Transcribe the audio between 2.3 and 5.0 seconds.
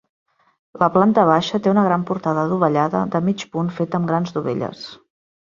adovellada de mig punt feta amb grans dovelles.